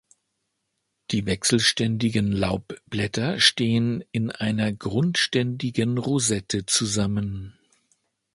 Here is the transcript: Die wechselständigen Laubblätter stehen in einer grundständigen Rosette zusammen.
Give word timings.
Die 1.11 1.27
wechselständigen 1.27 2.31
Laubblätter 2.31 3.39
stehen 3.39 4.03
in 4.11 4.31
einer 4.31 4.73
grundständigen 4.73 5.99
Rosette 5.99 6.65
zusammen. 6.65 7.55